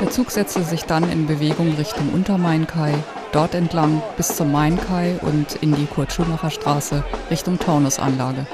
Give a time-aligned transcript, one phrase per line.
[0.00, 2.94] Der Zug setzte sich dann in Bewegung Richtung Untermainkai,
[3.32, 8.46] dort entlang bis zum Mainkai und in die Kurt-Schumacher-Straße Richtung Taunusanlage.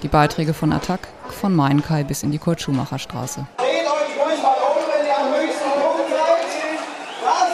[0.00, 1.00] Die Beiträge von Attac
[1.40, 3.46] von Mainkai bis in die Kurt-Schumacher-Straße.
[3.56, 6.46] Dreht euch ruhig mal um, wenn ihr am höchsten Punkt seid.
[7.24, 7.50] Das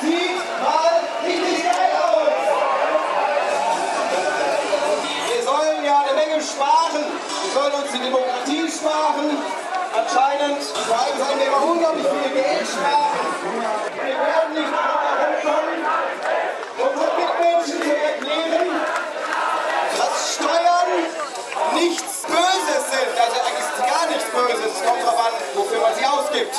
[0.00, 0.94] sieht mal
[1.26, 2.38] richtig geil aus.
[5.28, 7.04] Wir sollen ja eine Menge sparen.
[7.42, 9.42] Wir sollen uns die Demokratie sparen.
[9.98, 13.18] Anscheinend, vor allem sollen wir immer unglaublich viel Geld sparen.
[13.98, 15.82] Wir werden nicht darüber rumkommen,
[16.78, 18.68] unseren Mitmenschen zu erklären,
[19.98, 20.90] dass Steuern
[21.74, 23.10] nichts Böses sind.
[23.18, 24.70] Also eigentlich gar nichts Böses.
[24.76, 26.54] Es kommt darauf an, wofür man sie ausgibt.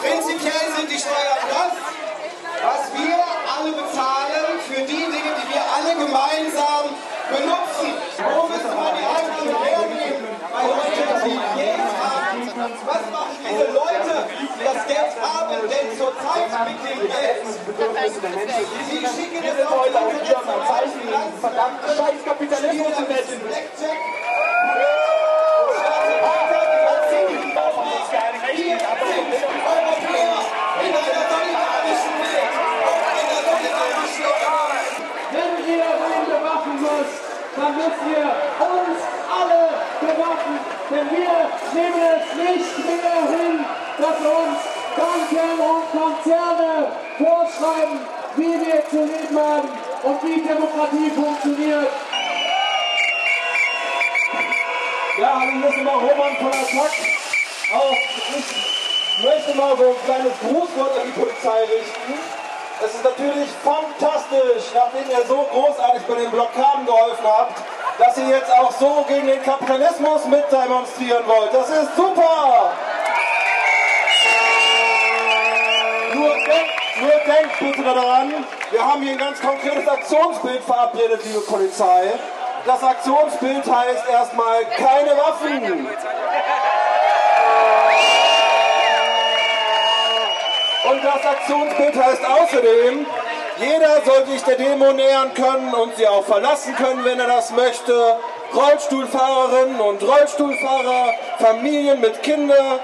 [0.00, 1.74] Prinzipiell sind die Steuern das,
[2.64, 6.84] was wir alle bezahlen für die Dinge, die wir alle gemeinsam
[7.28, 7.90] benutzen.
[8.18, 10.24] Wo müsste man die Einnahmen hernehmen?
[10.52, 12.38] Bei Leuten, die Geld haben.
[12.86, 17.42] Was machen diese Leute, die das Geld haben, denn zurzeit mit dem Geld?
[18.88, 23.40] Sie schicken es auf die Finanzplatz, verdammten scheiß Kapitalismus zu messen.
[23.40, 23.98] Blackjack,
[35.30, 37.20] Wenn ihr wen bewaffen müsst,
[37.54, 38.24] dann müsst ihr
[38.64, 39.68] uns alle
[40.00, 40.77] bewaffen.
[40.90, 41.18] Denn wir
[41.74, 43.64] nehmen es nicht mehr hin,
[43.98, 44.58] dass uns
[44.96, 48.00] Banken und Konzerne vorschreiben,
[48.36, 49.68] wie wir zu leben haben
[50.02, 51.88] und wie Demokratie funktioniert.
[55.18, 56.92] Ja, hallo, hier ist immer Roman von Attac.
[57.74, 62.14] Auch ich möchte mal so ein kleines Grußwort an die Polizei richten.
[62.82, 67.58] Es ist natürlich fantastisch, nachdem ihr so großartig bei den Blockaden geholfen habt,
[67.98, 71.52] dass ihr jetzt auch so gegen den Kapitalismus mit demonstrieren wollt.
[71.52, 72.72] Das ist super!
[76.14, 78.32] Nur denkt, nur denkt bitte daran,
[78.70, 82.12] wir haben hier ein ganz konkretes Aktionsbild verabredet, liebe Polizei.
[82.64, 85.88] Das Aktionsbild heißt erstmal keine Waffen.
[90.90, 93.06] Und das Aktionsbild heißt außerdem,
[93.60, 97.50] jeder soll sich der Demo nähern können und sie auch verlassen können, wenn er das
[97.52, 98.16] möchte.
[98.54, 102.80] Rollstuhlfahrerinnen und Rollstuhlfahrer, Familien mit Kindern,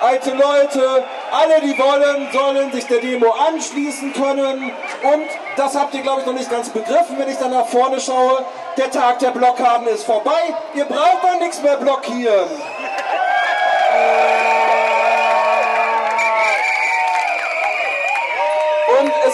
[0.00, 4.72] alte Leute, alle, die wollen, sollen sich der Demo anschließen können.
[5.02, 5.26] Und
[5.56, 8.44] das habt ihr, glaube ich, noch nicht ganz begriffen, wenn ich dann nach vorne schaue.
[8.76, 10.54] Der Tag der Blockaden ist vorbei.
[10.74, 12.48] Ihr braucht dann nichts mehr blockieren.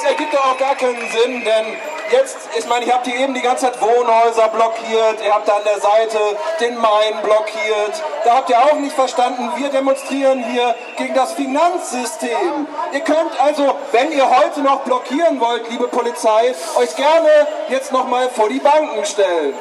[0.00, 1.66] Es ergibt doch auch gar keinen Sinn, denn
[2.10, 5.56] jetzt, ich meine, ich habe hier eben die ganze Zeit Wohnhäuser blockiert, ihr habt da
[5.56, 6.18] an der Seite
[6.60, 8.02] den Main blockiert.
[8.24, 12.66] Da habt ihr auch nicht verstanden, wir demonstrieren hier gegen das Finanzsystem.
[12.92, 18.28] Ihr könnt also, wenn ihr heute noch blockieren wollt, liebe Polizei, euch gerne jetzt nochmal
[18.30, 19.54] vor die Banken stellen.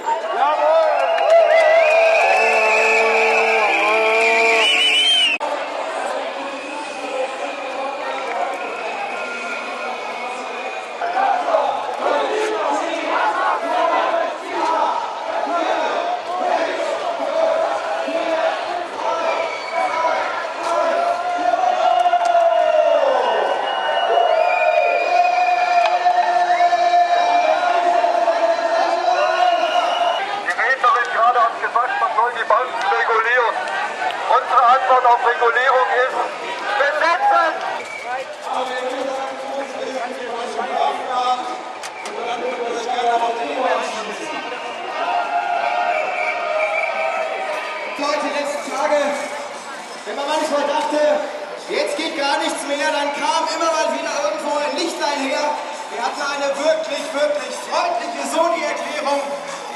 [56.50, 59.22] Eine wirklich, wirklich freundliche wir so die Erklärung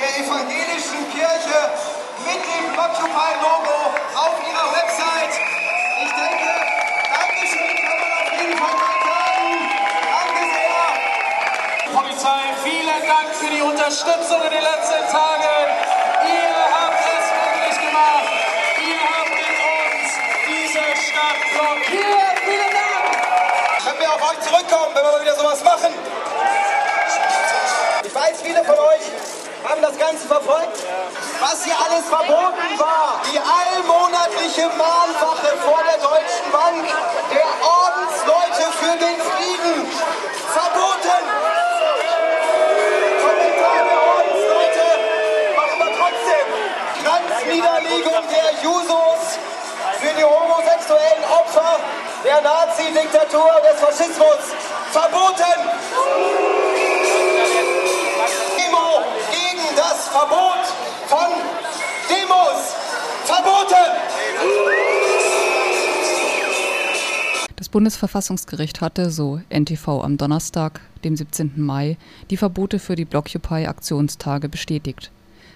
[0.02, 1.60] der evangelischen Kirche
[2.26, 3.78] mit dem Occupy-Logo
[4.18, 5.38] auf ihrer Website.
[6.02, 6.52] Ich denke,
[7.14, 9.50] Dankeschön kann man auf jeden Fall mal sagen.
[10.18, 10.86] Danke sehr.
[11.94, 15.58] Polizei, vielen Dank für die Unterstützung in den letzten Tagen.
[16.26, 18.28] Ihr habt es möglich gemacht.
[18.82, 20.10] Ihr habt mit uns
[20.50, 22.38] diese Stadt blockiert.
[22.42, 23.06] Vielen Dank.
[23.86, 26.23] Können wir auf euch zurückkommen, wenn wir mal wieder sowas machen?
[28.44, 29.08] Viele von euch
[29.64, 30.78] haben das Ganze verfolgt.
[31.40, 36.84] Was hier alles verboten war, die allmonatliche Mahnwache vor der Deutschen Bank
[37.32, 39.88] der Ordensleute für den Frieden.
[40.52, 41.24] Verboten!
[43.24, 44.88] Kommentar der Ordensleute
[45.56, 46.46] machen wir trotzdem.
[47.00, 49.40] Kranzniederlegung der Jusos
[50.02, 51.80] für die homosexuellen Opfer
[52.26, 54.44] der Nazi-Diktatur des Faschismus.
[54.92, 56.63] Verboten!
[60.14, 60.68] Verbot
[61.08, 61.32] von
[62.08, 62.76] Demos.
[63.26, 63.74] Verboten!
[67.56, 71.54] Das Bundesverfassungsgericht hatte, so NTV am Donnerstag, dem 17.
[71.56, 71.98] Mai,
[72.30, 75.10] die Verbote für die Blockupy-Aktionstage bestätigt.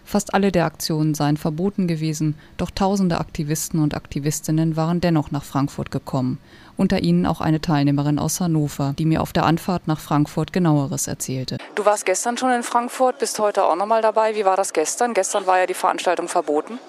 [0.07, 5.43] Fast alle der Aktionen seien verboten gewesen, doch tausende Aktivisten und Aktivistinnen waren dennoch nach
[5.43, 6.39] Frankfurt gekommen,
[6.77, 11.07] unter ihnen auch eine Teilnehmerin aus Hannover, die mir auf der Anfahrt nach Frankfurt genaueres
[11.07, 11.57] erzählte.
[11.75, 14.33] Du warst gestern schon in Frankfurt, bist heute auch nochmal dabei.
[14.35, 15.13] Wie war das gestern?
[15.13, 16.79] Gestern war ja die Veranstaltung verboten.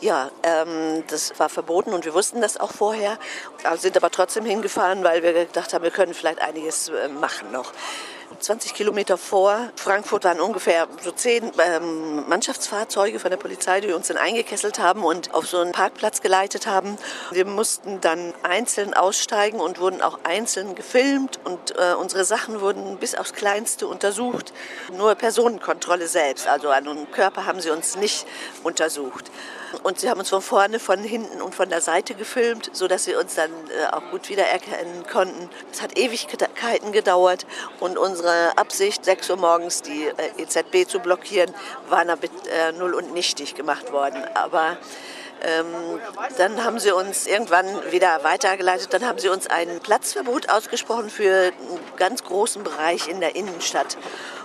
[0.00, 3.18] Ja, ähm, das war verboten und wir wussten das auch vorher,
[3.78, 7.72] sind aber trotzdem hingefahren, weil wir gedacht haben, wir können vielleicht einiges äh, machen noch.
[8.40, 14.08] 20 Kilometer vor Frankfurt waren ungefähr so zehn ähm, Mannschaftsfahrzeuge von der Polizei, die uns
[14.08, 16.96] dann eingekesselt haben und auf so einen Parkplatz geleitet haben.
[17.30, 22.96] Wir mussten dann einzeln aussteigen und wurden auch einzeln gefilmt und äh, unsere Sachen wurden
[22.96, 24.52] bis aufs Kleinste untersucht.
[24.96, 28.26] Nur Personenkontrolle selbst, also an einem Körper haben sie uns nicht
[28.62, 29.30] untersucht.
[29.84, 33.14] Und sie haben uns von vorne, von hinten und von der Seite gefilmt, sodass sie
[33.14, 35.48] uns dann äh, auch gut wiedererkennen konnten.
[35.72, 37.46] Es hat Ewigkeiten gedauert
[37.78, 41.52] und unsere Absicht, 6 Uhr morgens die äh, EZB zu blockieren,
[41.88, 44.22] war damit äh, null und nichtig gemacht worden.
[44.34, 44.76] Aber
[45.42, 46.00] ähm,
[46.36, 48.92] dann haben sie uns irgendwann wieder weitergeleitet.
[48.92, 53.96] Dann haben sie uns ein Platzverbot ausgesprochen für einen ganz großen Bereich in der Innenstadt.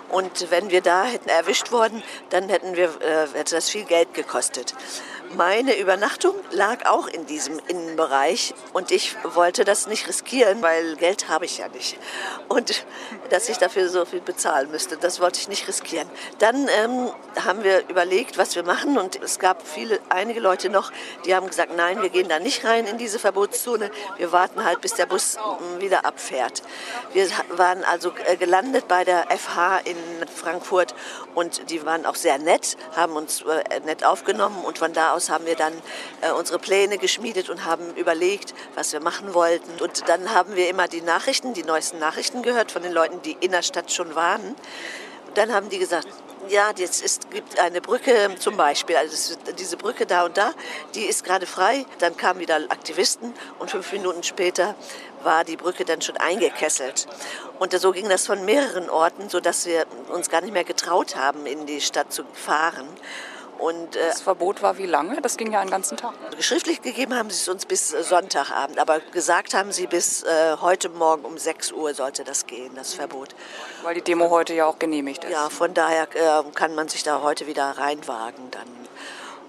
[0.10, 4.14] Und wenn wir da hätten erwischt worden, dann hätten wir, äh, hätte das viel Geld
[4.14, 4.74] gekostet.
[5.38, 11.28] Meine Übernachtung lag auch in diesem Innenbereich und ich wollte das nicht riskieren, weil Geld
[11.28, 11.98] habe ich ja nicht.
[12.48, 12.86] Und
[13.32, 16.08] dass ich dafür so viel bezahlen müsste, das wollte ich nicht riskieren.
[16.40, 17.12] Dann ähm,
[17.44, 20.94] haben wir überlegt, was wir machen und es gab viele, einige Leute noch,
[21.26, 23.92] die haben gesagt, nein, wir gehen da nicht rein in diese Verbotszone.
[24.18, 26.62] Wir warten halt, bis der Bus mm, wieder abfährt.
[27.12, 29.98] Wir waren also äh, gelandet bei der FH in
[30.34, 30.96] Frankfurt
[31.34, 35.25] und die waren auch sehr nett, haben uns äh, nett aufgenommen und von da aus
[35.30, 35.74] haben wir dann
[36.22, 39.82] äh, unsere Pläne geschmiedet und haben überlegt, was wir machen wollten.
[39.82, 43.38] Und dann haben wir immer die Nachrichten, die neuesten Nachrichten gehört von den Leuten, die
[43.40, 44.56] in der Stadt schon waren.
[45.28, 46.08] Und dann haben die gesagt,
[46.50, 50.52] ja, jetzt ist, gibt eine Brücke zum Beispiel, also diese Brücke da und da,
[50.94, 51.86] die ist gerade frei.
[52.00, 54.76] Dann kamen wieder Aktivisten und fünf Minuten später
[55.24, 57.08] war die Brücke dann schon eingekesselt.
[57.60, 61.46] Und so ging das von mehreren Orten, sodass wir uns gar nicht mehr getraut haben,
[61.46, 62.88] in die Stadt zu fahren.
[63.60, 65.22] Und, äh, das Verbot war wie lange?
[65.22, 66.14] Das ging ja einen ganzen Tag.
[66.40, 70.58] Schriftlich gegeben haben sie es uns bis äh, Sonntagabend, aber gesagt haben sie bis äh,
[70.62, 73.36] heute Morgen um 6 Uhr sollte das gehen, das Verbot.
[73.84, 75.32] Weil die Demo heute ja auch genehmigt ist.
[75.32, 78.85] Ja, von daher äh, kann man sich da heute wieder reinwagen dann.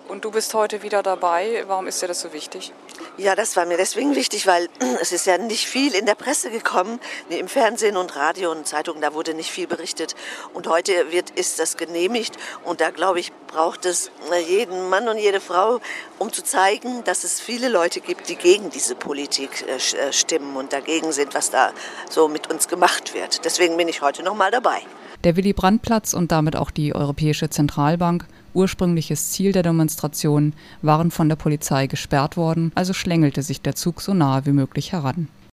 [0.09, 1.65] Und du bist heute wieder dabei.
[1.67, 2.73] Warum ist dir das so wichtig?
[3.19, 4.69] Ja, das war mir deswegen wichtig, weil
[5.01, 9.01] es ist ja nicht viel in der Presse gekommen, im Fernsehen und Radio und Zeitungen,
[9.01, 10.15] da wurde nicht viel berichtet.
[10.55, 15.09] Und heute wird, ist das genehmigt und da, glaube ich, braucht es äh, jeden Mann
[15.09, 15.81] und jede Frau,
[16.19, 20.57] um zu zeigen, dass es viele Leute gibt, die gegen diese Politik äh, äh, stimmen
[20.57, 21.73] und dagegen sind, was da
[22.11, 23.45] so mit uns gemacht wird.
[23.45, 24.83] Deswegen bin ich heute noch mal dabei.
[25.25, 31.37] Der Willy-Brandt-Platz und damit auch die Europäische Zentralbank ursprüngliches Ziel der Demonstration, waren von der
[31.37, 35.29] Polizei gesperrt worden, also schlängelte sich der Zug so nahe wie möglich heran